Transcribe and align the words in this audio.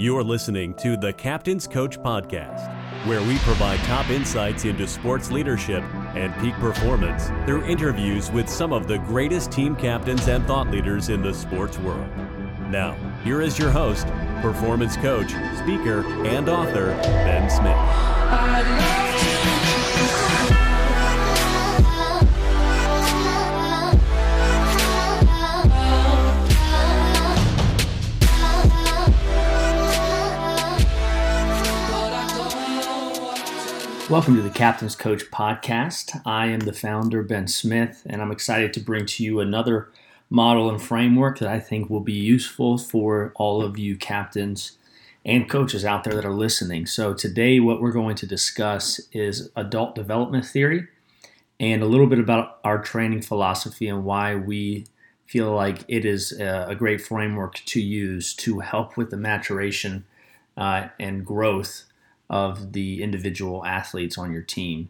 You're 0.00 0.24
listening 0.24 0.72
to 0.76 0.96
the 0.96 1.12
Captain's 1.12 1.66
Coach 1.66 1.98
Podcast, 1.98 2.74
where 3.04 3.20
we 3.20 3.36
provide 3.40 3.78
top 3.80 4.08
insights 4.08 4.64
into 4.64 4.88
sports 4.88 5.30
leadership 5.30 5.84
and 6.14 6.34
peak 6.40 6.54
performance 6.54 7.26
through 7.44 7.66
interviews 7.66 8.30
with 8.30 8.48
some 8.48 8.72
of 8.72 8.88
the 8.88 8.96
greatest 9.00 9.52
team 9.52 9.76
captains 9.76 10.26
and 10.26 10.46
thought 10.46 10.70
leaders 10.70 11.10
in 11.10 11.20
the 11.20 11.34
sports 11.34 11.78
world. 11.80 12.08
Now, 12.70 12.96
here 13.24 13.42
is 13.42 13.58
your 13.58 13.68
host, 13.68 14.06
performance 14.40 14.96
coach, 14.96 15.32
speaker, 15.58 16.02
and 16.24 16.48
author, 16.48 16.96
Ben 17.02 17.50
Smith. 17.50 19.49
Welcome 34.10 34.34
to 34.34 34.42
the 34.42 34.50
Captain's 34.50 34.96
Coach 34.96 35.30
podcast. 35.30 36.20
I 36.26 36.46
am 36.46 36.58
the 36.58 36.72
founder, 36.72 37.22
Ben 37.22 37.46
Smith, 37.46 38.02
and 38.06 38.20
I'm 38.20 38.32
excited 38.32 38.74
to 38.74 38.80
bring 38.80 39.06
to 39.06 39.22
you 39.22 39.38
another 39.38 39.88
model 40.28 40.68
and 40.68 40.82
framework 40.82 41.38
that 41.38 41.48
I 41.48 41.60
think 41.60 41.88
will 41.88 42.00
be 42.00 42.14
useful 42.14 42.76
for 42.76 43.32
all 43.36 43.62
of 43.62 43.78
you 43.78 43.96
captains 43.96 44.78
and 45.24 45.48
coaches 45.48 45.84
out 45.84 46.02
there 46.02 46.14
that 46.14 46.24
are 46.24 46.34
listening. 46.34 46.86
So, 46.86 47.14
today, 47.14 47.60
what 47.60 47.80
we're 47.80 47.92
going 47.92 48.16
to 48.16 48.26
discuss 48.26 49.00
is 49.12 49.52
adult 49.54 49.94
development 49.94 50.44
theory 50.44 50.88
and 51.60 51.80
a 51.80 51.86
little 51.86 52.08
bit 52.08 52.18
about 52.18 52.58
our 52.64 52.82
training 52.82 53.22
philosophy 53.22 53.86
and 53.86 54.04
why 54.04 54.34
we 54.34 54.86
feel 55.26 55.52
like 55.52 55.84
it 55.86 56.04
is 56.04 56.32
a 56.32 56.74
great 56.76 57.00
framework 57.00 57.62
to 57.66 57.80
use 57.80 58.34
to 58.34 58.58
help 58.58 58.96
with 58.96 59.10
the 59.10 59.16
maturation 59.16 60.04
uh, 60.56 60.88
and 60.98 61.24
growth 61.24 61.84
of 62.30 62.72
the 62.72 63.02
individual 63.02 63.66
athletes 63.66 64.16
on 64.16 64.32
your 64.32 64.42
team. 64.42 64.88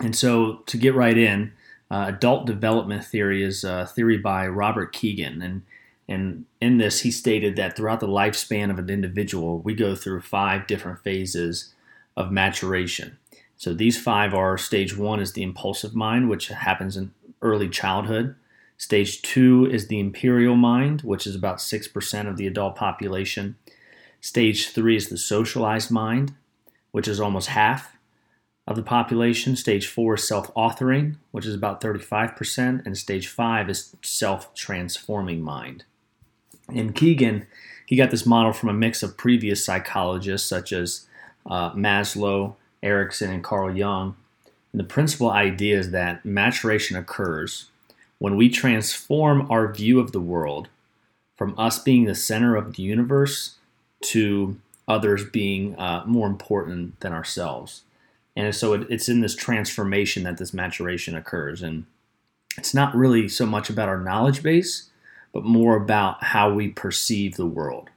And 0.00 0.16
so, 0.16 0.62
to 0.66 0.76
get 0.76 0.94
right 0.94 1.16
in, 1.16 1.52
uh, 1.90 2.06
adult 2.08 2.46
development 2.46 3.04
theory 3.04 3.44
is 3.44 3.62
a 3.62 3.86
theory 3.86 4.18
by 4.18 4.48
Robert 4.48 4.92
Kegan, 4.92 5.42
and 5.42 5.62
and 6.08 6.46
in 6.60 6.78
this 6.78 7.02
he 7.02 7.10
stated 7.10 7.54
that 7.56 7.76
throughout 7.76 8.00
the 8.00 8.08
lifespan 8.08 8.70
of 8.70 8.78
an 8.78 8.90
individual, 8.90 9.60
we 9.60 9.74
go 9.74 9.94
through 9.94 10.22
five 10.22 10.66
different 10.66 10.98
phases 11.04 11.72
of 12.16 12.32
maturation. 12.32 13.18
So 13.56 13.72
these 13.72 14.00
five 14.00 14.34
are: 14.34 14.58
stage 14.58 14.96
one 14.96 15.20
is 15.20 15.34
the 15.34 15.44
impulsive 15.44 15.94
mind, 15.94 16.28
which 16.28 16.48
happens 16.48 16.96
in 16.96 17.12
early 17.40 17.68
childhood. 17.68 18.34
Stage 18.76 19.22
two 19.22 19.68
is 19.70 19.86
the 19.86 20.00
imperial 20.00 20.56
mind, 20.56 21.02
which 21.02 21.26
is 21.26 21.36
about 21.36 21.60
six 21.60 21.86
percent 21.86 22.26
of 22.26 22.36
the 22.36 22.46
adult 22.46 22.74
population. 22.74 23.56
Stage 24.20 24.70
three 24.70 24.96
is 24.96 25.10
the 25.10 25.18
socialized 25.18 25.90
mind, 25.90 26.34
which 26.94 27.08
is 27.08 27.18
almost 27.18 27.48
half 27.48 27.96
of 28.68 28.76
the 28.76 28.82
population. 28.82 29.56
Stage 29.56 29.88
four 29.88 30.14
is 30.14 30.28
self 30.28 30.54
authoring, 30.54 31.16
which 31.32 31.44
is 31.44 31.52
about 31.52 31.80
35%. 31.80 32.86
And 32.86 32.96
stage 32.96 33.26
five 33.26 33.68
is 33.68 33.96
self 34.00 34.54
transforming 34.54 35.42
mind. 35.42 35.82
In 36.72 36.92
Kegan, 36.92 37.48
he 37.84 37.96
got 37.96 38.12
this 38.12 38.24
model 38.24 38.52
from 38.52 38.68
a 38.68 38.72
mix 38.72 39.02
of 39.02 39.16
previous 39.16 39.64
psychologists 39.64 40.48
such 40.48 40.72
as 40.72 41.08
uh, 41.50 41.72
Maslow, 41.72 42.54
Erikson, 42.80 43.32
and 43.32 43.42
Carl 43.42 43.76
Jung. 43.76 44.14
And 44.70 44.78
the 44.78 44.84
principal 44.84 45.30
idea 45.30 45.76
is 45.76 45.90
that 45.90 46.24
maturation 46.24 46.96
occurs 46.96 47.70
when 48.18 48.36
we 48.36 48.48
transform 48.48 49.50
our 49.50 49.72
view 49.72 49.98
of 49.98 50.12
the 50.12 50.20
world 50.20 50.68
from 51.36 51.58
us 51.58 51.80
being 51.80 52.04
the 52.04 52.14
center 52.14 52.54
of 52.54 52.76
the 52.76 52.84
universe 52.84 53.56
to 54.02 54.60
others 54.86 55.24
being 55.24 55.76
uh, 55.76 56.04
more 56.06 56.26
important 56.26 57.00
than 57.00 57.12
ourselves. 57.12 57.82
And 58.36 58.54
so 58.54 58.72
it, 58.72 58.86
it's 58.90 59.08
in 59.08 59.20
this 59.20 59.34
transformation 59.34 60.24
that 60.24 60.38
this 60.38 60.52
maturation 60.52 61.14
occurs. 61.14 61.62
And 61.62 61.86
it's 62.58 62.74
not 62.74 62.94
really 62.94 63.28
so 63.28 63.46
much 63.46 63.70
about 63.70 63.88
our 63.88 64.00
knowledge 64.00 64.42
base, 64.42 64.90
but 65.32 65.44
more 65.44 65.76
about 65.76 66.22
how 66.22 66.52
we 66.52 66.68
perceive 66.68 67.36
the 67.36 67.46
world 67.46 67.90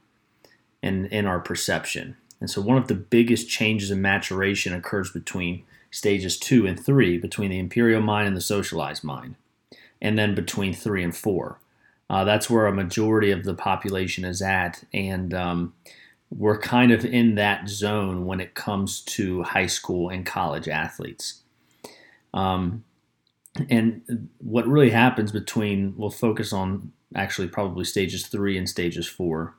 and 0.82 1.06
in 1.06 1.26
our 1.26 1.40
perception. 1.40 2.16
And 2.40 2.48
so 2.48 2.60
one 2.60 2.78
of 2.78 2.88
the 2.88 2.94
biggest 2.94 3.48
changes 3.48 3.90
in 3.90 4.00
maturation 4.00 4.72
occurs 4.72 5.10
between 5.10 5.64
stages 5.90 6.38
two 6.38 6.66
and 6.66 6.78
three, 6.78 7.18
between 7.18 7.50
the 7.50 7.58
imperial 7.58 8.00
mind 8.00 8.28
and 8.28 8.36
the 8.36 8.40
socialized 8.40 9.02
mind, 9.02 9.34
and 10.00 10.18
then 10.18 10.34
between 10.34 10.72
three 10.72 11.02
and 11.02 11.16
four. 11.16 11.58
Uh, 12.10 12.24
that's 12.24 12.48
where 12.48 12.66
a 12.66 12.72
majority 12.72 13.30
of 13.30 13.44
the 13.44 13.54
population 13.54 14.24
is 14.24 14.40
at. 14.40 14.84
And 14.94 15.34
um, 15.34 15.74
we're 16.30 16.58
kind 16.58 16.92
of 16.92 17.04
in 17.04 17.36
that 17.36 17.68
zone 17.68 18.26
when 18.26 18.40
it 18.40 18.54
comes 18.54 19.00
to 19.00 19.42
high 19.42 19.66
school 19.66 20.10
and 20.10 20.26
college 20.26 20.68
athletes. 20.68 21.42
Um, 22.34 22.84
and 23.70 24.28
what 24.38 24.66
really 24.66 24.90
happens 24.90 25.32
between, 25.32 25.94
we'll 25.96 26.10
focus 26.10 26.52
on 26.52 26.92
actually 27.14 27.48
probably 27.48 27.84
stages 27.84 28.26
three 28.26 28.58
and 28.58 28.68
stages 28.68 29.06
four. 29.06 29.54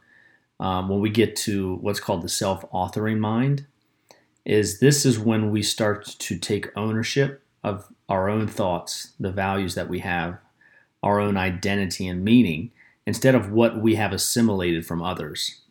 Um, 0.60 0.90
when 0.90 1.00
we 1.00 1.10
get 1.10 1.36
to 1.38 1.76
what's 1.76 2.00
called 2.00 2.22
the 2.22 2.30
self 2.30 2.70
authoring 2.72 3.18
mind, 3.18 3.66
is 4.46 4.80
this 4.80 5.06
is 5.06 5.20
when 5.20 5.52
we 5.52 5.62
start 5.62 6.06
to 6.06 6.38
take 6.38 6.76
ownership 6.76 7.44
of 7.64 7.88
our 8.08 8.30
own 8.30 8.48
thoughts, 8.48 9.14
the 9.20 9.32
values 9.32 9.76
that 9.76 9.90
we 9.90 10.00
have, 10.00 10.38
our 11.04 11.20
own 11.20 11.38
identity 11.38 12.08
and 12.08 12.24
meaning, 12.24 12.72
instead 13.06 13.36
of 13.36 13.52
what 13.52 13.82
we 13.82 13.96
have 13.96 14.12
assimilated 14.12 14.86
from 14.86 15.02
others. 15.02 15.62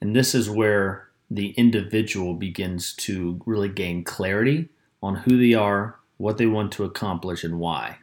And 0.00 0.14
this 0.14 0.34
is 0.34 0.48
where 0.48 1.08
the 1.30 1.50
individual 1.50 2.34
begins 2.34 2.94
to 2.94 3.40
really 3.44 3.68
gain 3.68 4.04
clarity 4.04 4.68
on 5.02 5.16
who 5.16 5.36
they 5.36 5.54
are, 5.54 5.96
what 6.16 6.38
they 6.38 6.46
want 6.46 6.72
to 6.72 6.84
accomplish, 6.84 7.44
and 7.44 7.58
why. 7.58 7.98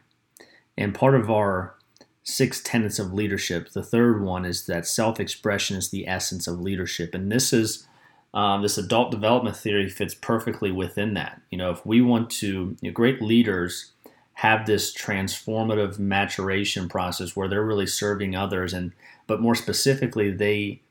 And 0.78 0.94
part 0.94 1.14
of 1.14 1.30
our 1.30 1.74
six 2.22 2.60
tenets 2.60 2.98
of 2.98 3.12
leadership, 3.12 3.70
the 3.70 3.82
third 3.82 4.22
one 4.22 4.44
is 4.44 4.66
that 4.66 4.86
self 4.86 5.18
expression 5.18 5.76
is 5.76 5.90
the 5.90 6.06
essence 6.06 6.46
of 6.46 6.60
leadership. 6.60 7.14
And 7.14 7.30
this 7.30 7.52
is 7.52 7.86
um, 8.34 8.62
this 8.62 8.76
adult 8.76 9.10
development 9.10 9.56
theory 9.56 9.88
fits 9.88 10.14
perfectly 10.14 10.70
within 10.70 11.14
that. 11.14 11.40
You 11.50 11.58
know, 11.58 11.70
if 11.70 11.86
we 11.86 12.02
want 12.02 12.28
to, 12.30 12.76
you 12.80 12.90
know, 12.90 12.92
great 12.92 13.22
leaders 13.22 13.92
have 14.34 14.66
this 14.66 14.94
transformative 14.94 15.98
maturation 15.98 16.88
process 16.88 17.34
where 17.34 17.48
they're 17.48 17.64
really 17.64 17.86
serving 17.86 18.36
others, 18.36 18.74
and 18.74 18.92
but 19.26 19.40
more 19.40 19.54
specifically, 19.54 20.30
they 20.30 20.82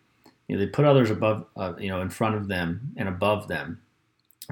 you 0.48 0.56
know, 0.56 0.60
they 0.60 0.70
put 0.70 0.86
others 0.86 1.10
above, 1.10 1.46
uh, 1.56 1.74
you 1.80 1.90
know, 1.90 2.02
in 2.02 2.10
front 2.10 2.36
of 2.36 2.48
them 2.48 2.94
and 2.96 3.08
above 3.08 3.48
them, 3.48 3.82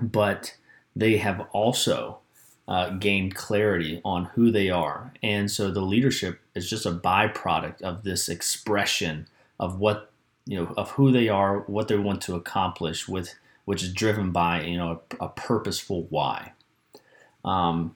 but 0.01 0.55
they 0.95 1.17
have 1.17 1.47
also 1.51 2.19
uh, 2.67 2.91
gained 2.91 3.35
clarity 3.35 4.01
on 4.05 4.25
who 4.35 4.51
they 4.51 4.69
are, 4.69 5.13
and 5.21 5.51
so 5.51 5.69
the 5.69 5.81
leadership 5.81 6.39
is 6.55 6.69
just 6.69 6.85
a 6.85 6.91
byproduct 6.91 7.81
of 7.81 8.03
this 8.03 8.29
expression 8.29 9.27
of 9.59 9.79
what 9.79 10.11
you 10.45 10.57
know 10.57 10.73
of 10.77 10.91
who 10.91 11.11
they 11.11 11.27
are, 11.27 11.59
what 11.61 11.87
they 11.87 11.97
want 11.97 12.21
to 12.21 12.35
accomplish, 12.35 13.07
with 13.07 13.35
which 13.65 13.83
is 13.83 13.93
driven 13.93 14.31
by 14.31 14.61
you 14.61 14.77
know 14.77 15.01
a, 15.19 15.25
a 15.25 15.29
purposeful 15.29 16.07
why. 16.09 16.53
Um, 17.43 17.95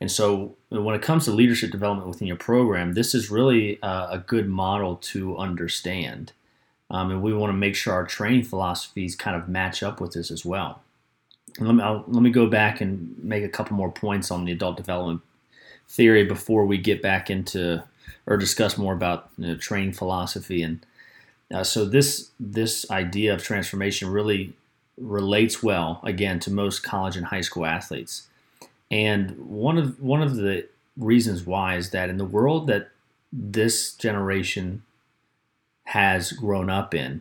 and 0.00 0.10
so, 0.10 0.56
when 0.70 0.94
it 0.94 1.02
comes 1.02 1.26
to 1.26 1.30
leadership 1.30 1.70
development 1.70 2.08
within 2.08 2.26
your 2.26 2.36
program, 2.36 2.94
this 2.94 3.14
is 3.14 3.30
really 3.30 3.78
a, 3.82 4.08
a 4.12 4.24
good 4.26 4.48
model 4.48 4.96
to 4.96 5.36
understand. 5.36 6.32
Um, 6.90 7.10
and 7.10 7.22
we 7.22 7.32
want 7.32 7.50
to 7.50 7.56
make 7.56 7.76
sure 7.76 7.92
our 7.92 8.06
training 8.06 8.42
philosophies 8.42 9.14
kind 9.14 9.36
of 9.36 9.48
match 9.48 9.82
up 9.82 10.00
with 10.00 10.12
this 10.12 10.30
as 10.30 10.44
well. 10.44 10.82
let 11.58 11.74
me, 11.74 11.82
I'll, 11.82 12.04
let 12.08 12.22
me 12.22 12.30
go 12.30 12.46
back 12.46 12.80
and 12.80 13.16
make 13.22 13.44
a 13.44 13.48
couple 13.48 13.76
more 13.76 13.92
points 13.92 14.30
on 14.30 14.44
the 14.44 14.52
adult 14.52 14.76
development 14.76 15.20
theory 15.88 16.24
before 16.24 16.66
we 16.66 16.78
get 16.78 17.02
back 17.02 17.30
into 17.30 17.82
or 18.26 18.36
discuss 18.36 18.76
more 18.76 18.92
about 18.92 19.30
you 19.38 19.48
know, 19.48 19.56
training 19.56 19.92
philosophy. 19.92 20.62
And 20.62 20.84
uh, 21.52 21.64
so 21.64 21.84
this 21.84 22.30
this 22.38 22.90
idea 22.90 23.34
of 23.34 23.42
transformation 23.42 24.08
really 24.10 24.52
relates 24.96 25.62
well 25.62 26.00
again 26.04 26.38
to 26.40 26.50
most 26.50 26.82
college 26.82 27.16
and 27.16 27.26
high 27.26 27.40
school 27.40 27.66
athletes. 27.66 28.28
And 28.90 29.38
one 29.38 29.78
of 29.78 30.00
one 30.00 30.22
of 30.22 30.36
the 30.36 30.66
reasons 30.96 31.46
why 31.46 31.76
is 31.76 31.90
that 31.90 32.10
in 32.10 32.18
the 32.18 32.24
world 32.24 32.66
that 32.66 32.90
this 33.32 33.94
generation 33.94 34.82
has 35.90 36.30
grown 36.30 36.70
up 36.70 36.94
in, 36.94 37.20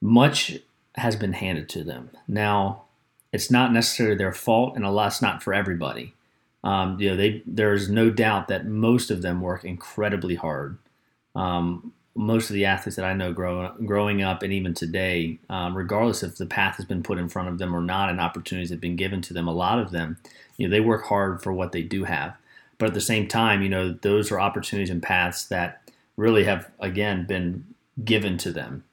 much 0.00 0.58
has 0.94 1.14
been 1.14 1.34
handed 1.34 1.68
to 1.68 1.84
them. 1.84 2.08
Now, 2.26 2.84
it's 3.32 3.50
not 3.50 3.70
necessarily 3.70 4.16
their 4.16 4.32
fault, 4.32 4.76
and 4.76 4.84
a 4.84 4.90
lot's 4.90 5.20
not 5.20 5.42
for 5.42 5.52
everybody. 5.52 6.14
Um, 6.64 6.98
you 6.98 7.10
know, 7.10 7.16
they 7.16 7.42
there's 7.44 7.90
no 7.90 8.08
doubt 8.08 8.48
that 8.48 8.66
most 8.66 9.10
of 9.10 9.20
them 9.20 9.42
work 9.42 9.62
incredibly 9.62 10.36
hard. 10.36 10.78
Um, 11.34 11.92
most 12.14 12.48
of 12.48 12.54
the 12.54 12.64
athletes 12.64 12.96
that 12.96 13.04
I 13.04 13.12
know 13.12 13.34
grow, 13.34 13.74
growing 13.84 14.22
up 14.22 14.42
and 14.42 14.54
even 14.54 14.72
today, 14.72 15.38
um, 15.50 15.76
regardless 15.76 16.22
if 16.22 16.36
the 16.36 16.46
path 16.46 16.76
has 16.76 16.86
been 16.86 17.02
put 17.02 17.18
in 17.18 17.28
front 17.28 17.50
of 17.50 17.58
them 17.58 17.76
or 17.76 17.82
not, 17.82 18.08
and 18.08 18.22
opportunities 18.22 18.70
have 18.70 18.80
been 18.80 18.96
given 18.96 19.20
to 19.20 19.34
them, 19.34 19.46
a 19.46 19.52
lot 19.52 19.78
of 19.78 19.90
them, 19.90 20.16
you 20.56 20.66
know, 20.66 20.74
they 20.74 20.80
work 20.80 21.04
hard 21.04 21.42
for 21.42 21.52
what 21.52 21.72
they 21.72 21.82
do 21.82 22.04
have. 22.04 22.34
But 22.78 22.88
at 22.88 22.94
the 22.94 23.02
same 23.02 23.28
time, 23.28 23.60
you 23.60 23.68
know, 23.68 23.92
those 23.92 24.32
are 24.32 24.40
opportunities 24.40 24.88
and 24.88 25.02
paths 25.02 25.44
that 25.48 25.85
really 26.16 26.44
have 26.44 26.70
again 26.80 27.26
been 27.26 27.64
given 28.04 28.36
to 28.38 28.52
them 28.52 28.84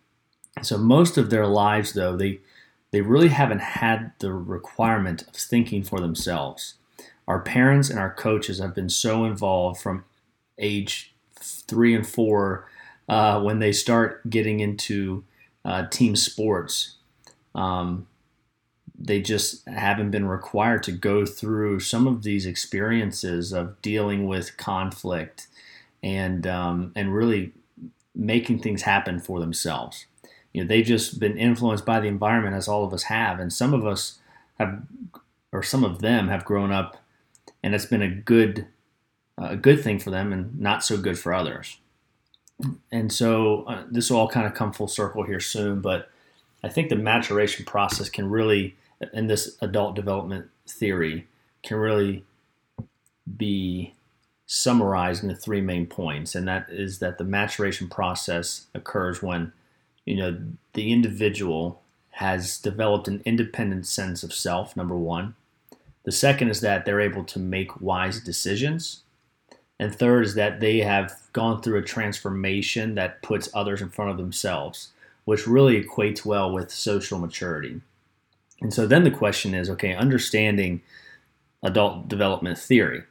So 0.62 0.78
most 0.78 1.18
of 1.18 1.30
their 1.30 1.48
lives, 1.48 1.94
though, 1.94 2.16
they 2.16 2.40
they 2.92 3.02
really 3.02 3.30
haven't 3.30 3.62
had 3.62 4.14
the 4.20 4.34
requirement 4.34 5.24
of 5.28 5.36
thinking 5.36 5.84
for 5.84 6.00
themselves. 6.00 6.76
Our 7.28 7.40
parents 7.42 7.90
and 7.90 8.00
our 8.00 8.14
coaches 8.14 8.60
have 8.60 8.76
been 8.76 8.90
so 8.90 9.26
involved 9.26 9.82
from 9.82 10.06
age 10.60 11.14
three 11.40 11.96
and 11.96 12.08
four 12.08 12.70
uh, 13.10 13.42
when 13.42 13.60
they 13.60 13.72
start 13.72 14.30
getting 14.30 14.60
into 14.60 15.24
uh, 15.66 15.88
team 15.88 16.16
sports. 16.16 16.96
Um, 17.56 18.08
they 18.98 19.22
just 19.22 19.68
haven't 19.68 20.12
been 20.12 20.28
required 20.28 20.84
to 20.84 20.92
go 20.92 21.26
through 21.26 21.80
some 21.80 22.08
of 22.08 22.24
these 22.24 22.46
experiences 22.46 23.52
of 23.52 23.82
dealing 23.82 24.28
with 24.28 24.58
conflict 24.58 25.48
and 26.04 26.46
um, 26.46 26.92
and 26.96 27.16
really 27.16 27.54
making 28.14 28.60
things 28.60 28.84
happen 28.84 29.20
for 29.20 29.40
themselves. 29.40 30.06
You 30.52 30.62
know, 30.62 30.68
they've 30.68 30.86
just 30.86 31.20
been 31.20 31.38
influenced 31.38 31.86
by 31.86 32.00
the 32.00 32.08
environment 32.08 32.56
as 32.56 32.68
all 32.68 32.84
of 32.84 32.94
us 32.94 33.04
have, 33.04 33.40
and 33.40 33.52
some 33.52 33.74
of 33.74 33.88
us 33.88 34.20
have, 34.60 34.84
or 35.52 35.64
some 35.64 35.84
of 35.84 36.02
them 36.02 36.28
have 36.28 36.46
grown 36.46 36.72
up, 36.72 36.98
and 37.64 37.74
it's 37.74 37.86
been 37.86 38.04
a 38.04 38.10
good 38.10 38.68
a 39.38 39.56
good 39.56 39.82
thing 39.84 39.98
for 39.98 40.12
them 40.12 40.32
and 40.32 40.60
not 40.60 40.84
so 40.84 40.96
good 40.98 41.18
for 41.18 41.34
others. 41.34 41.78
And 42.92 43.12
so 43.12 43.64
uh, 43.64 43.84
this 43.90 44.12
will 44.12 44.18
all 44.18 44.30
kind 44.30 44.46
of 44.46 44.54
come 44.54 44.72
full 44.72 44.88
circle 44.88 45.24
here 45.24 45.40
soon, 45.40 45.82
but 45.82 46.10
I 46.64 46.70
think 46.70 46.90
the 46.90 46.96
maturation 46.96 47.66
process 47.66 48.10
can 48.10 48.30
really, 48.30 48.76
in 49.12 49.28
this 49.28 49.58
adult 49.60 49.96
development 49.96 50.50
theory, 50.68 51.28
can 51.64 51.78
really 51.78 52.24
be 53.38 53.96
summarized 54.54 55.24
into 55.24 55.36
three 55.36 55.62
main 55.62 55.88
points, 55.88 56.36
and 56.36 56.48
that 56.48 56.70
is 56.70 57.00
that 57.00 57.18
the 57.18 57.24
maturation 57.24 57.88
process 57.88 58.68
occurs 58.76 59.24
when 59.24 59.52
you 60.06 60.16
know 60.16 60.38
the 60.74 60.92
individual 60.92 61.82
has 62.12 62.60
developed 62.60 63.08
an 63.08 63.24
independent 63.26 63.88
sense 63.88 64.22
of 64.22 64.32
self. 64.32 64.78
Number 64.78 64.96
one. 64.96 65.36
The 66.04 66.12
second 66.12 66.50
is 66.50 66.60
that 66.60 66.86
they're 66.86 67.00
able 67.00 67.24
to 67.24 67.40
make 67.40 67.80
wise 67.80 68.20
decisions. 68.20 69.04
And 69.80 69.96
third 69.96 70.26
is 70.26 70.36
that 70.36 70.60
they 70.60 70.80
have 70.80 71.14
gone 71.32 71.62
through 71.62 71.80
a 71.80 71.82
transformation 71.82 72.96
that 72.96 73.22
puts 73.22 73.50
others 73.54 73.82
in 73.82 73.90
front 73.90 74.12
of 74.12 74.18
themselves, 74.18 74.92
which 75.24 75.48
really 75.48 75.82
equates 75.82 76.26
well 76.26 76.52
with 76.52 76.72
social 76.72 77.20
maturity. 77.20 77.80
And 78.62 78.74
so 78.74 78.86
then 78.86 79.06
the 79.06 79.12
question 79.12 79.56
is 79.56 79.70
okay, 79.70 79.96
understanding 79.96 80.82
adult 81.64 82.10
development 82.10 82.58
theory 82.60 83.04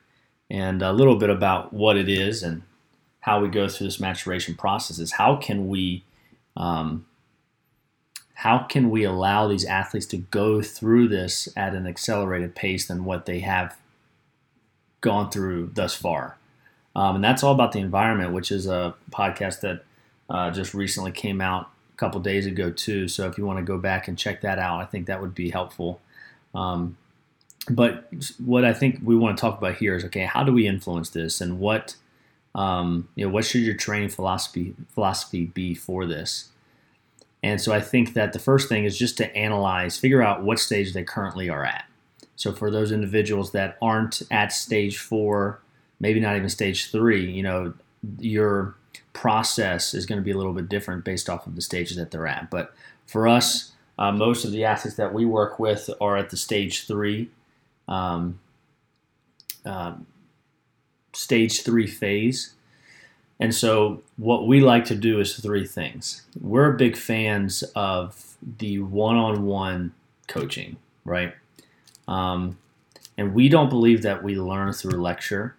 and 0.53 0.83
a 0.83 0.93
little 0.93 1.17
bit 1.17 1.31
about 1.31 1.73
what 1.73 1.97
it 1.97 2.11
is 2.11 2.43
and 2.43 2.63
how 3.21 3.41
we 3.41 3.49
go 3.49 3.67
through 3.69 3.87
this 3.87 3.99
maturation 3.99 4.55
process 4.55 4.99
is 4.99 5.13
how 5.13 5.35
can 5.35 5.67
we 5.67 6.05
um, 6.57 7.07
how 8.35 8.59
can 8.59 8.91
we 8.91 9.03
allow 9.03 9.49
these 9.49 9.65
athletes 9.65 10.05
to 10.07 10.19
go 10.19 10.61
through 10.61 11.09
this 11.09 11.49
at 11.57 11.75
an 11.75 11.87
accelerated 11.87 12.55
pace 12.55 12.87
than 12.87 13.05
what 13.05 13.25
they 13.25 13.41
have 13.41 13.79
gone 15.01 15.31
through 15.31 15.71
thus 15.73 15.95
far? 15.95 16.37
Um, 16.95 17.15
and 17.17 17.25
that's 17.25 17.43
all 17.43 17.55
about 17.55 17.73
the 17.73 17.79
environment 17.79 18.35
which 18.35 18.53
is 18.53 18.67
a 18.67 18.95
podcast 19.11 19.61
that 19.61 19.85
uh, 20.29 20.51
just 20.51 20.75
recently 20.75 21.13
came 21.13 21.41
out 21.41 21.71
a 21.95 21.97
couple 21.97 22.21
days 22.21 22.45
ago 22.45 22.71
too. 22.71 23.09
So 23.09 23.27
if 23.27 23.39
you 23.39 23.47
want 23.47 23.59
to 23.59 23.65
go 23.65 23.79
back 23.79 24.07
and 24.07 24.19
check 24.19 24.43
that 24.43 24.59
out 24.59 24.81
i 24.81 24.85
think 24.85 25.07
that 25.07 25.23
would 25.23 25.35
be 25.35 25.49
helpful. 25.49 26.03
Um, 26.55 26.99
but 27.71 28.13
what 28.45 28.65
I 28.65 28.73
think 28.73 29.01
we 29.03 29.17
want 29.17 29.37
to 29.37 29.41
talk 29.41 29.59
about 29.59 29.77
here 29.77 29.95
is 29.95 30.05
okay, 30.07 30.25
how 30.25 30.43
do 30.43 30.53
we 30.53 30.67
influence 30.67 31.11
this, 31.11 31.41
and 31.41 31.59
what 31.59 31.97
um, 32.55 33.09
you 33.15 33.25
know, 33.25 33.33
what 33.33 33.45
should 33.45 33.63
your 33.63 33.75
training 33.75 34.11
philosophy 34.11 34.75
philosophy 34.89 35.47
be 35.47 35.75
for 35.75 36.07
this? 36.07 36.49
And 37.43 37.61
so 37.61 37.73
I 37.73 37.81
think 37.81 38.15
that 38.15 38.33
the 38.33 38.39
first 38.39 38.69
thing 38.69 38.85
is 38.85 38.97
just 38.97 39.17
to 39.17 39.37
analyze, 39.37 39.99
figure 39.99 40.23
out 40.23 40.45
what 40.45 40.61
stage 40.61 40.93
they 40.93 41.03
currently 41.03 41.49
are 41.49 41.65
at. 41.65 41.85
So 42.37 42.53
for 42.53 42.71
those 42.71 42.93
individuals 42.93 43.53
that 43.53 43.77
aren't 43.83 44.23
at 44.31 44.53
stage 44.53 44.99
four, 44.99 45.61
maybe 45.99 46.21
not 46.21 46.37
even 46.37 46.49
stage 46.49 46.91
three, 46.91 47.29
you 47.29 47.43
know, 47.43 47.75
your 48.19 48.77
process 49.13 49.95
is 49.95 50.07
going 50.07 50.21
to 50.21 50.25
be 50.25 50.31
a 50.31 50.37
little 50.37 50.53
bit 50.53 50.69
different 50.69 51.05
based 51.05 51.29
off 51.29 51.47
of 51.47 51.57
the 51.57 51.63
stages 51.63 51.97
that 51.97 52.11
they're 52.11 52.27
at. 52.27 52.51
But 52.51 52.75
for 53.07 53.27
us, 53.27 53.73
uh, 53.99 54.13
most 54.13 54.45
of 54.45 54.53
the 54.53 54.65
athletes 54.65 54.97
that 54.97 55.13
we 55.13 55.25
work 55.25 55.59
with 55.59 55.91
are 56.01 56.17
at 56.17 56.31
the 56.31 56.37
stage 56.37 56.87
three 56.87 57.31
um, 57.93 58.41
uh, 59.67 59.93
stage 61.13 61.63
three 61.63 61.87
phase. 61.87 62.55
And 63.39 63.55
so, 63.55 64.03
what 64.17 64.47
we 64.47 64.61
like 64.61 64.85
to 64.87 64.95
do 64.95 65.21
is 65.21 65.37
three 65.37 65.67
things. 65.67 66.23
We're 66.41 66.73
big 66.73 66.97
fans 66.97 67.63
of 67.75 68.37
the 68.59 68.79
one 68.79 69.17
on 69.17 69.45
one 69.45 69.93
coaching, 70.27 70.77
right? 71.05 71.35
Um, 72.09 72.59
and 73.19 73.35
we 73.35 73.49
don't 73.49 73.69
believe 73.69 74.03
that 74.03 74.23
we 74.23 74.37
learn 74.37 74.73
through 74.73 75.01
lecture, 75.01 75.55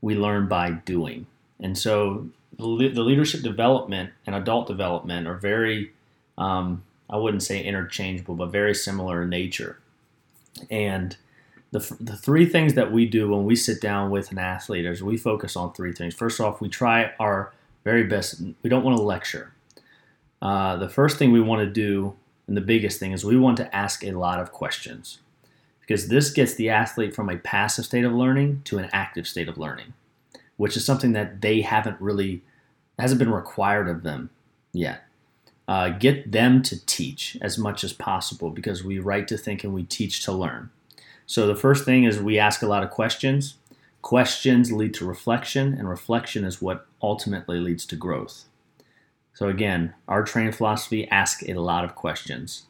we 0.00 0.14
learn 0.14 0.48
by 0.48 0.72
doing. 0.72 1.26
And 1.60 1.78
so, 1.78 2.28
the 2.58 2.66
leadership 2.66 3.42
development 3.42 4.10
and 4.26 4.36
adult 4.36 4.66
development 4.66 5.26
are 5.26 5.36
very, 5.36 5.92
um, 6.36 6.82
I 7.08 7.16
wouldn't 7.16 7.42
say 7.42 7.62
interchangeable, 7.62 8.34
but 8.34 8.50
very 8.50 8.74
similar 8.74 9.22
in 9.22 9.30
nature. 9.30 9.78
And 10.70 11.16
the, 11.72 11.96
the 11.98 12.16
three 12.16 12.46
things 12.46 12.74
that 12.74 12.92
we 12.92 13.06
do 13.06 13.30
when 13.30 13.44
we 13.44 13.56
sit 13.56 13.80
down 13.80 14.10
with 14.10 14.30
an 14.30 14.38
athlete 14.38 14.84
is 14.84 15.02
we 15.02 15.16
focus 15.16 15.56
on 15.56 15.72
three 15.72 15.92
things. 15.92 16.14
First 16.14 16.38
off, 16.38 16.60
we 16.60 16.68
try 16.68 17.12
our 17.18 17.52
very 17.82 18.04
best. 18.04 18.42
We 18.62 18.70
don't 18.70 18.84
want 18.84 18.98
to 18.98 19.02
lecture. 19.02 19.52
Uh, 20.40 20.76
the 20.76 20.88
first 20.88 21.16
thing 21.16 21.32
we 21.32 21.40
want 21.40 21.60
to 21.60 21.70
do, 21.70 22.14
and 22.46 22.56
the 22.56 22.62
biggest 22.62 23.00
thing, 23.00 23.12
is 23.12 23.24
we 23.24 23.38
want 23.38 23.56
to 23.56 23.74
ask 23.74 24.04
a 24.04 24.12
lot 24.12 24.38
of 24.38 24.52
questions 24.52 25.18
because 25.80 26.08
this 26.08 26.30
gets 26.30 26.54
the 26.54 26.68
athlete 26.68 27.14
from 27.14 27.30
a 27.30 27.38
passive 27.38 27.86
state 27.86 28.04
of 28.04 28.12
learning 28.12 28.60
to 28.64 28.78
an 28.78 28.90
active 28.92 29.26
state 29.26 29.48
of 29.48 29.56
learning, 29.56 29.94
which 30.58 30.76
is 30.76 30.84
something 30.84 31.12
that 31.12 31.40
they 31.40 31.62
haven't 31.62 31.98
really 32.00 32.42
hasn't 32.98 33.18
been 33.18 33.32
required 33.32 33.88
of 33.88 34.02
them 34.02 34.28
yet. 34.74 35.04
Uh, 35.66 35.88
get 35.88 36.32
them 36.32 36.60
to 36.62 36.84
teach 36.84 37.38
as 37.40 37.56
much 37.56 37.82
as 37.82 37.94
possible 37.94 38.50
because 38.50 38.84
we 38.84 38.98
write 38.98 39.26
to 39.26 39.38
think 39.38 39.64
and 39.64 39.72
we 39.72 39.84
teach 39.84 40.22
to 40.22 40.32
learn. 40.32 40.68
So 41.26 41.46
the 41.46 41.54
first 41.54 41.84
thing 41.84 42.04
is 42.04 42.20
we 42.20 42.38
ask 42.38 42.62
a 42.62 42.66
lot 42.66 42.82
of 42.82 42.90
questions. 42.90 43.56
Questions 44.02 44.72
lead 44.72 44.94
to 44.94 45.06
reflection, 45.06 45.74
and 45.74 45.88
reflection 45.88 46.44
is 46.44 46.60
what 46.60 46.86
ultimately 47.00 47.60
leads 47.60 47.86
to 47.86 47.96
growth. 47.96 48.44
So 49.34 49.48
again, 49.48 49.94
our 50.08 50.24
training 50.24 50.52
philosophy 50.52 51.08
ask 51.08 51.42
a 51.48 51.54
lot 51.54 51.84
of 51.84 51.94
questions. 51.94 52.64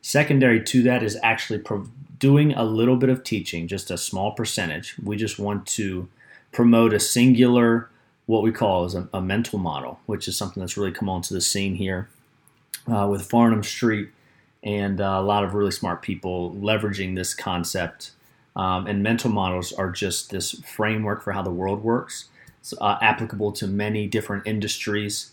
Secondary 0.00 0.62
to 0.64 0.82
that 0.84 1.02
is 1.02 1.18
actually 1.22 1.58
pro- 1.58 1.88
doing 2.18 2.52
a 2.52 2.64
little 2.64 2.96
bit 2.96 3.10
of 3.10 3.24
teaching, 3.24 3.68
just 3.68 3.90
a 3.90 3.98
small 3.98 4.32
percentage. 4.32 4.96
We 5.02 5.16
just 5.16 5.38
want 5.38 5.66
to 5.66 6.08
promote 6.52 6.92
a 6.92 7.00
singular, 7.00 7.90
what 8.26 8.42
we 8.42 8.52
call 8.52 8.84
is 8.84 8.94
a, 8.94 9.08
a 9.12 9.20
mental 9.20 9.58
model, 9.58 10.00
which 10.06 10.28
is 10.28 10.36
something 10.36 10.60
that's 10.60 10.76
really 10.76 10.92
come 10.92 11.08
onto 11.08 11.34
the 11.34 11.40
scene 11.40 11.74
here 11.74 12.08
uh, 12.86 13.06
with 13.08 13.28
Farnam 13.28 13.64
Street 13.64 14.10
and 14.62 15.00
uh, 15.00 15.16
a 15.18 15.22
lot 15.22 15.44
of 15.44 15.54
really 15.54 15.70
smart 15.70 16.02
people 16.02 16.54
leveraging 16.54 17.14
this 17.14 17.34
concept. 17.34 18.12
Um, 18.56 18.86
and 18.86 19.02
mental 19.02 19.30
models 19.30 19.72
are 19.72 19.90
just 19.90 20.30
this 20.30 20.52
framework 20.62 21.22
for 21.22 21.32
how 21.32 21.42
the 21.42 21.50
world 21.50 21.82
works. 21.82 22.28
It's 22.60 22.74
uh, 22.80 22.98
applicable 23.00 23.52
to 23.52 23.66
many 23.66 24.06
different 24.06 24.46
industries. 24.46 25.32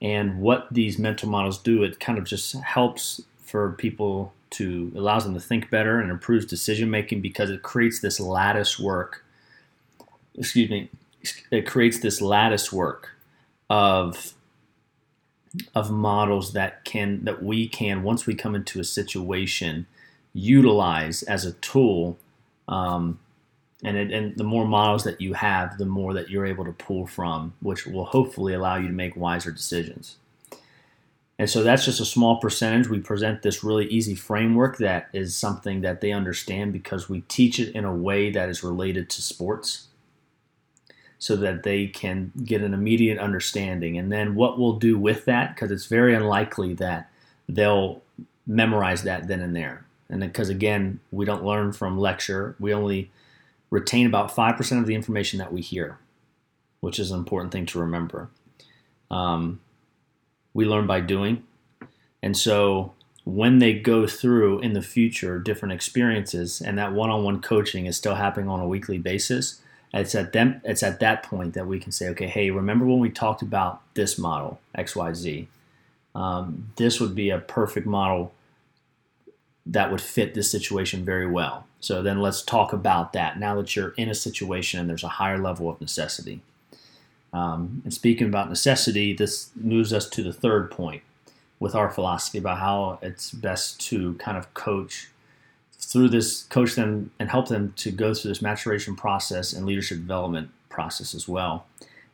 And 0.00 0.40
what 0.40 0.68
these 0.70 0.98
mental 0.98 1.28
models 1.28 1.58
do, 1.58 1.82
it 1.82 2.00
kind 2.00 2.18
of 2.18 2.24
just 2.24 2.54
helps 2.54 3.20
for 3.42 3.72
people 3.72 4.32
to 4.50 4.92
allows 4.96 5.24
them 5.24 5.34
to 5.34 5.40
think 5.40 5.70
better 5.70 6.00
and 6.00 6.10
improves 6.10 6.44
decision 6.44 6.90
making 6.90 7.20
because 7.20 7.50
it 7.50 7.62
creates 7.62 8.00
this 8.00 8.18
lattice 8.18 8.78
work. 8.78 9.24
Excuse 10.36 10.70
me, 10.70 10.90
it 11.50 11.66
creates 11.66 12.00
this 12.00 12.20
lattice 12.20 12.72
work 12.72 13.10
of 13.68 14.34
of 15.74 15.90
models 15.90 16.52
that 16.52 16.84
can 16.84 17.24
that 17.24 17.42
we 17.42 17.68
can 17.68 18.02
once 18.02 18.26
we 18.26 18.34
come 18.34 18.54
into 18.54 18.78
a 18.78 18.84
situation 18.84 19.86
utilize 20.32 21.22
as 21.24 21.44
a 21.44 21.52
tool 21.54 22.16
um, 22.68 23.18
and 23.82 23.96
it, 23.96 24.12
and 24.12 24.36
the 24.36 24.44
more 24.44 24.64
models 24.64 25.02
that 25.02 25.20
you 25.20 25.34
have 25.34 25.76
the 25.78 25.86
more 25.86 26.14
that 26.14 26.30
you're 26.30 26.46
able 26.46 26.64
to 26.64 26.72
pull 26.72 27.06
from 27.06 27.52
which 27.60 27.86
will 27.86 28.04
hopefully 28.04 28.54
allow 28.54 28.76
you 28.76 28.86
to 28.86 28.94
make 28.94 29.16
wiser 29.16 29.50
decisions. 29.50 30.16
And 31.40 31.48
so 31.48 31.62
that's 31.62 31.86
just 31.86 32.00
a 32.00 32.04
small 32.04 32.36
percentage. 32.36 32.88
We 32.88 33.00
present 33.00 33.40
this 33.40 33.64
really 33.64 33.86
easy 33.86 34.14
framework 34.14 34.76
that 34.76 35.08
is 35.14 35.34
something 35.34 35.80
that 35.80 36.02
they 36.02 36.12
understand 36.12 36.74
because 36.74 37.08
we 37.08 37.22
teach 37.22 37.58
it 37.58 37.74
in 37.74 37.86
a 37.86 37.94
way 37.94 38.30
that 38.30 38.50
is 38.50 38.62
related 38.62 39.08
to 39.08 39.22
sports 39.22 39.86
so 41.20 41.36
that 41.36 41.62
they 41.62 41.86
can 41.86 42.32
get 42.44 42.62
an 42.62 42.72
immediate 42.72 43.18
understanding. 43.18 43.98
And 43.98 44.10
then 44.10 44.34
what 44.34 44.58
we'll 44.58 44.78
do 44.78 44.98
with 44.98 45.26
that, 45.26 45.54
because 45.54 45.70
it's 45.70 45.84
very 45.84 46.14
unlikely 46.14 46.72
that 46.74 47.10
they'll 47.46 48.00
memorize 48.46 49.02
that 49.02 49.28
then 49.28 49.40
and 49.40 49.54
there. 49.54 49.84
And 50.08 50.20
because 50.20 50.48
again, 50.48 50.98
we 51.10 51.26
don't 51.26 51.44
learn 51.44 51.72
from 51.72 51.98
lecture, 51.98 52.56
we 52.58 52.72
only 52.72 53.10
retain 53.68 54.06
about 54.06 54.34
5% 54.34 54.80
of 54.80 54.86
the 54.86 54.94
information 54.94 55.38
that 55.38 55.52
we 55.52 55.60
hear, 55.60 55.98
which 56.80 56.98
is 56.98 57.10
an 57.10 57.18
important 57.18 57.52
thing 57.52 57.66
to 57.66 57.78
remember. 57.78 58.30
Um, 59.10 59.60
we 60.54 60.64
learn 60.64 60.86
by 60.86 61.00
doing. 61.00 61.44
And 62.22 62.34
so 62.34 62.94
when 63.24 63.58
they 63.58 63.74
go 63.74 64.06
through 64.06 64.60
in 64.60 64.72
the 64.72 64.82
future 64.82 65.38
different 65.38 65.74
experiences 65.74 66.62
and 66.62 66.78
that 66.78 66.94
one-on-one 66.94 67.42
coaching 67.42 67.84
is 67.84 67.98
still 67.98 68.14
happening 68.14 68.48
on 68.48 68.60
a 68.60 68.66
weekly 68.66 68.96
basis, 68.96 69.60
it's 69.92 70.14
at 70.14 70.32
them 70.32 70.60
it's 70.64 70.82
at 70.82 71.00
that 71.00 71.22
point 71.22 71.54
that 71.54 71.66
we 71.66 71.78
can 71.78 71.92
say, 71.92 72.08
okay, 72.10 72.26
hey, 72.26 72.50
remember 72.50 72.86
when 72.86 73.00
we 73.00 73.10
talked 73.10 73.42
about 73.42 73.82
this 73.94 74.18
model, 74.18 74.60
XYZ? 74.76 75.46
Um, 76.14 76.72
this 76.76 77.00
would 77.00 77.14
be 77.14 77.30
a 77.30 77.38
perfect 77.38 77.86
model 77.86 78.32
that 79.66 79.90
would 79.90 80.00
fit 80.00 80.34
this 80.34 80.50
situation 80.50 81.04
very 81.04 81.26
well. 81.26 81.66
So 81.80 82.02
then 82.02 82.20
let's 82.20 82.42
talk 82.42 82.72
about 82.72 83.12
that 83.12 83.38
now 83.38 83.54
that 83.56 83.74
you're 83.76 83.94
in 83.96 84.08
a 84.08 84.14
situation 84.14 84.80
and 84.80 84.88
there's 84.88 85.04
a 85.04 85.08
higher 85.08 85.38
level 85.38 85.68
of 85.68 85.80
necessity. 85.80 86.40
Um, 87.32 87.80
and 87.84 87.94
speaking 87.94 88.26
about 88.26 88.48
necessity, 88.48 89.12
this 89.12 89.50
moves 89.54 89.92
us 89.92 90.08
to 90.10 90.22
the 90.22 90.32
third 90.32 90.70
point 90.70 91.02
with 91.60 91.74
our 91.74 91.90
philosophy 91.90 92.38
about 92.38 92.58
how 92.58 92.98
it's 93.02 93.30
best 93.30 93.80
to 93.88 94.14
kind 94.14 94.36
of 94.36 94.52
coach 94.54 95.08
through 95.80 96.08
this, 96.08 96.44
coach 96.44 96.74
them 96.74 97.10
and 97.18 97.30
help 97.30 97.48
them 97.48 97.72
to 97.76 97.90
go 97.90 98.14
through 98.14 98.30
this 98.30 98.42
maturation 98.42 98.94
process 98.94 99.52
and 99.52 99.66
leadership 99.66 99.98
development 99.98 100.50
process 100.68 101.14
as 101.14 101.26
well. 101.26 101.66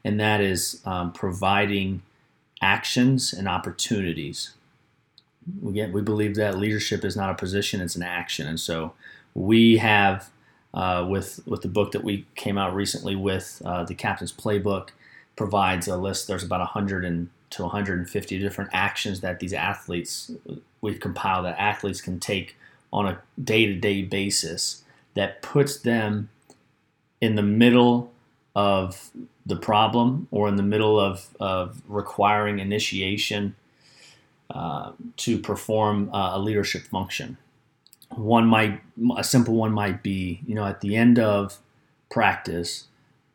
And 0.05 0.19
that 0.21 0.41
is 0.41 0.81
um, 0.85 1.13
providing 1.13 2.03
actions 2.63 3.33
and 3.33 3.49
opportunities. 3.49 4.53
We 5.61 5.75
get, 5.75 5.93
we 5.93 6.01
believe 6.01 6.37
that 6.37 6.59
leadership 6.59 7.05
is 7.05 7.17
not 7.17 7.31
a 7.31 7.35
position; 7.35 7.81
it's 7.81 7.97
an 7.97 8.03
action, 8.03 8.47
and 8.49 8.59
so 8.59 8.95
we 9.35 9.77
have 9.77 10.31
uh, 10.75 11.07
with 11.09 11.41
with 11.47 11.63
the 11.63 11.69
book 11.69 11.93
that 11.93 12.03
we 12.03 12.27
came 12.35 12.59
out 12.59 12.75
recently 12.75 13.15
with 13.15 13.63
uh, 13.65 13.85
the 13.85 13.95
Captain's 13.95 14.33
Playbook 14.33 14.89
provides 15.37 15.87
a 15.87 15.97
list. 15.97 16.27
There's 16.27 16.43
about 16.43 16.61
100 16.61 17.05
and, 17.05 17.29
to 17.51 17.63
150 17.63 18.39
different 18.39 18.71
actions 18.73 19.21
that 19.21 19.39
these 19.39 19.53
athletes 19.53 20.33
we've 20.81 20.99
compiled 20.99 21.45
that 21.45 21.59
athletes 21.59 22.01
can 22.01 22.19
take 22.19 22.57
on 22.97 23.07
a 23.07 23.21
day-to-day 23.43 24.03
basis 24.03 24.83
that 25.13 25.43
puts 25.43 25.79
them 25.79 26.31
in 27.21 27.35
the 27.35 27.43
middle 27.43 28.11
of 28.55 29.11
the 29.45 29.55
problem 29.57 30.27
or 30.31 30.49
in 30.49 30.57
the 30.57 30.63
middle 30.63 30.99
of, 30.99 31.29
of 31.39 31.83
requiring 31.87 32.59
initiation 32.59 33.55
uh, 34.49 34.93
to 35.19 35.39
perform 35.39 36.13
uh, 36.15 36.37
a 36.37 36.39
leadership 36.39 36.83
function. 36.85 37.37
One 38.15 38.47
might, 38.47 38.81
a 39.17 39.23
simple 39.23 39.55
one 39.55 39.73
might 39.73 40.03
be, 40.03 40.41
you 40.47 40.55
know, 40.55 40.65
at 40.65 40.81
the 40.81 40.97
end 40.97 41.19
of 41.19 41.59
practice, 42.11 42.87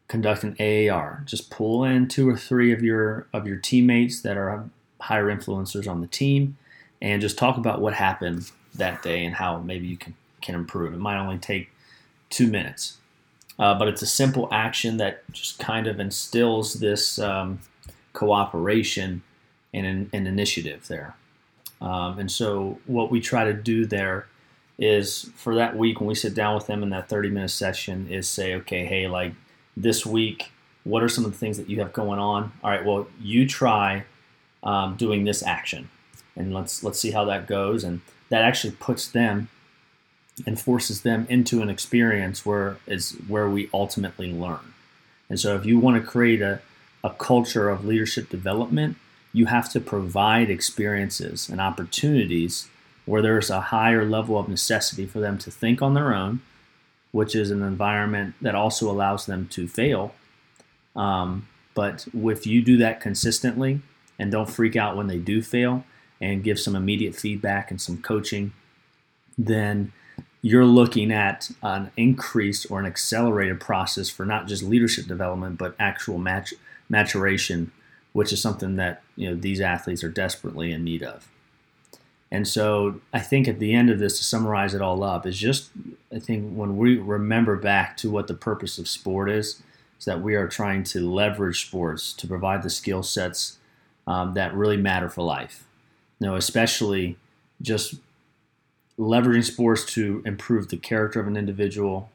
conduct 0.08 0.44
an 0.44 0.56
AAR. 0.60 1.22
Just 1.26 1.52
pull 1.52 1.84
in 1.84 2.08
two 2.08 2.28
or 2.28 2.38
three 2.38 2.72
of 2.74 2.82
your 2.82 3.28
of 3.34 3.46
your 3.46 3.58
teammates 3.58 4.22
that 4.22 4.38
are 4.38 4.70
higher 5.02 5.26
influencers 5.26 5.90
on 5.90 6.02
the 6.02 6.08
team, 6.08 6.58
and 7.02 7.22
just 7.22 7.38
talk 7.38 7.58
about 7.58 7.82
what 7.82 7.94
happened 7.94 8.50
that 8.76 9.02
day 9.02 9.26
and 9.26 9.36
how 9.36 9.60
maybe 9.60 9.88
you 9.88 9.98
can 9.98 10.16
can 10.42 10.56
improve. 10.56 10.94
It 10.94 11.00
might 11.00 11.20
only 11.20 11.38
take 11.38 11.70
two 12.30 12.48
minutes, 12.48 12.98
uh, 13.60 13.78
but 13.78 13.88
it's 13.88 14.02
a 14.02 14.08
simple 14.08 14.48
action 14.52 14.98
that 14.98 15.30
just 15.32 15.60
kind 15.60 15.88
of 15.88 16.00
instills 16.00 16.76
this 16.76 17.20
um, 17.20 17.60
cooperation 18.14 19.22
and 19.74 20.10
an, 20.14 20.28
initiative 20.28 20.88
there. 20.88 21.16
Um, 21.80 22.20
and 22.20 22.32
so, 22.32 22.80
what 22.86 23.12
we 23.12 23.20
try 23.20 23.46
to 23.46 23.54
do 23.54 23.86
there 23.86 24.28
is 24.78 25.30
for 25.36 25.56
that 25.56 25.78
week 25.78 26.00
when 26.00 26.08
we 26.08 26.16
sit 26.16 26.34
down 26.34 26.56
with 26.56 26.68
them 26.68 26.84
in 26.84 26.90
that 26.90 27.08
30 27.08 27.30
minute 27.30 27.50
session 27.50 28.08
is 28.10 28.28
say, 28.28 28.56
okay, 28.56 28.86
hey, 28.86 29.08
like 29.08 29.34
this 29.78 30.06
week, 30.06 30.52
what 30.84 31.04
are 31.04 31.10
some 31.10 31.26
of 31.26 31.32
the 31.32 31.38
things 31.38 31.58
that 31.58 31.70
you 31.70 31.80
have 31.80 31.94
going 31.94 32.20
on? 32.20 32.52
All 32.64 32.72
right, 32.72 32.84
well, 32.84 33.08
you 33.20 33.48
try 33.48 34.06
um, 34.64 34.96
doing 34.96 35.24
this 35.24 35.44
action, 35.44 35.90
and 36.36 36.54
let's 36.54 36.84
let's 36.84 37.00
see 37.00 37.12
how 37.12 37.26
that 37.26 37.48
goes. 37.48 37.84
And 37.84 38.02
that 38.32 38.42
actually 38.42 38.72
puts 38.72 39.08
them 39.08 39.48
and 40.48 40.60
forces 40.60 41.04
them 41.04 41.28
into 41.30 41.62
an 41.62 41.70
experience 41.70 42.44
where 42.44 42.78
is 42.88 43.12
where 43.28 43.48
we 43.48 43.70
ultimately 43.74 44.34
learn. 44.34 44.74
And 45.30 45.40
so, 45.40 45.56
if 45.56 45.66
you 45.66 45.78
want 45.78 46.04
to 46.04 46.10
create 46.10 46.42
a, 46.42 46.60
a 47.04 47.12
culture 47.12 47.70
of 47.70 47.86
leadership 47.86 48.30
development, 48.30 48.98
you 49.32 49.46
have 49.46 49.72
to 49.74 49.80
provide 49.80 50.50
experiences 50.50 51.48
and 51.48 51.62
opportunities 51.62 52.68
where 53.06 53.22
there's 53.22 53.52
a 53.52 53.62
higher 53.62 54.04
level 54.04 54.40
of 54.40 54.50
necessity 54.50 55.06
for 55.06 55.20
them 55.20 55.38
to 55.38 55.52
think 55.52 55.84
on 55.84 55.94
their 55.94 56.16
own 56.16 56.42
which 57.12 57.36
is 57.36 57.52
an 57.52 57.62
environment 57.62 58.36
that 58.42 58.56
also 58.56 58.90
allows 58.90 59.26
them 59.26 59.48
to 59.50 59.68
fail. 59.68 60.14
Um, 60.96 61.48
but 61.74 62.08
if 62.14 62.48
you 62.48 62.62
do 62.62 62.78
that 62.78 63.02
consistently 63.02 63.82
and 64.18 64.32
don't 64.32 64.50
freak 64.50 64.76
out 64.76 64.98
when 64.98 65.08
they 65.08 65.18
do 65.18 65.42
fail 65.42 65.84
and 66.22 66.44
give 66.44 66.60
some 66.60 66.76
immediate 66.76 67.16
feedback 67.16 67.72
and 67.72 67.82
some 67.82 67.98
coaching, 67.98 68.54
then 69.38 69.92
you're 70.42 70.66
looking 70.66 71.12
at 71.12 71.52
an 71.62 71.92
increased 71.98 72.68
or 72.70 72.80
an 72.80 72.86
accelerated 72.86 73.60
process 73.60 74.10
for 74.10 74.26
not 74.26 74.48
just 74.48 74.64
leadership 74.64 75.06
development 75.06 75.58
but 75.58 75.76
actual 75.80 76.18
mat- 76.18 76.54
maturation, 76.90 77.72
which 78.14 78.32
is 78.32 78.42
something 78.42 78.76
that 78.76 79.02
you 79.16 79.30
know 79.30 79.36
these 79.36 79.62
athletes 79.62 80.04
are 80.04 80.10
desperately 80.10 80.72
in 80.72 80.84
need 80.84 81.04
of. 81.04 81.28
And 82.34 82.48
so 82.48 83.02
I 83.12 83.20
think 83.20 83.48
at 83.48 83.60
the 83.60 83.74
end 83.74 83.90
of 83.90 84.00
this, 84.00 84.18
to 84.18 84.24
summarize 84.24 84.74
it 84.74 84.82
all 84.82 85.04
up, 85.04 85.26
is 85.26 85.38
just 85.38 85.70
I 86.14 86.20
think 86.20 86.54
when 86.54 86.78
we 86.78 86.98
remember 86.98 87.58
back 87.58 87.98
to 87.98 88.10
what 88.10 88.28
the 88.28 88.34
purpose 88.34 88.78
of 88.78 88.88
sport 88.88 89.30
is, 89.30 89.62
is 90.00 90.06
that 90.06 90.22
we 90.22 90.36
are 90.36 90.48
trying 90.48 90.84
to 90.86 91.10
leverage 91.10 91.66
sports 91.66 92.14
to 92.14 92.28
provide 92.28 92.64
the 92.64 92.70
skill 92.70 93.04
sets 93.04 93.58
um, 94.08 94.34
that 94.34 94.54
really 94.56 94.78
matter 94.78 95.10
for 95.10 95.24
life. 95.24 95.66
You 96.22 96.28
know, 96.28 96.36
especially 96.36 97.18
just 97.64 97.96
leveraging 99.00 99.44
sports 99.44 99.84
to 99.96 100.22
improve 100.24 100.70
the 100.70 100.78
character 100.78 101.20
of 101.20 101.26
an 101.26 101.36
individual 101.36 102.12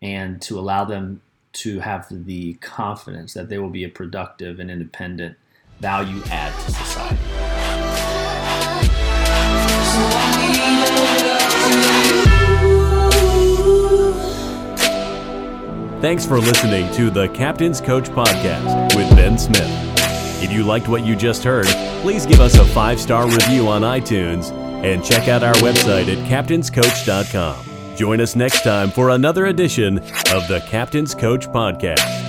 and 0.00 0.40
to 0.40 0.58
allow 0.58 0.86
them 0.86 1.20
to 1.52 1.80
have 1.80 2.06
the 2.08 2.54
confidence 2.54 3.34
that 3.34 3.50
they 3.50 3.58
will 3.58 3.68
be 3.68 3.84
a 3.84 3.90
productive 3.90 4.58
and 4.58 4.70
independent 4.70 5.36
value 5.80 6.22
add 6.30 6.54
to 6.64 6.72
society. 6.72 7.18
Thanks 16.00 16.24
for 16.24 16.38
listening 16.38 16.90
to 16.94 17.10
the 17.10 17.28
Captain's 17.28 17.82
Coach 17.82 18.08
Podcast 18.08 18.96
with 18.96 19.14
Ben 19.14 19.36
Smith. 19.36 19.91
If 20.42 20.50
you 20.52 20.64
liked 20.64 20.88
what 20.88 21.04
you 21.04 21.14
just 21.14 21.44
heard, 21.44 21.66
please 22.02 22.26
give 22.26 22.40
us 22.40 22.56
a 22.58 22.64
five 22.64 23.00
star 23.00 23.26
review 23.26 23.68
on 23.68 23.82
iTunes 23.82 24.50
and 24.82 25.04
check 25.04 25.28
out 25.28 25.44
our 25.44 25.54
website 25.54 26.08
at 26.08 26.18
captainscoach.com. 26.28 27.96
Join 27.96 28.20
us 28.20 28.34
next 28.34 28.62
time 28.62 28.90
for 28.90 29.10
another 29.10 29.46
edition 29.46 29.98
of 29.98 30.48
the 30.48 30.64
Captain's 30.68 31.14
Coach 31.14 31.46
Podcast. 31.48 32.21